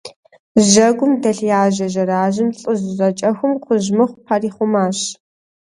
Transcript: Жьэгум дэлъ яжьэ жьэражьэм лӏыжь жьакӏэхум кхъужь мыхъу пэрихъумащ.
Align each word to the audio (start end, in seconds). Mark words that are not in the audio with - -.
Жьэгум 0.69 1.13
дэлъ 1.21 1.45
яжьэ 1.61 1.87
жьэражьэм 1.93 2.49
лӏыжь 2.61 2.83
жьакӏэхум 2.95 3.53
кхъужь 3.61 3.89
мыхъу 3.97 4.21
пэрихъумащ. 4.25 4.99